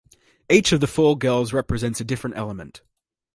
[0.49, 2.81] Each of the four girls represents a different element.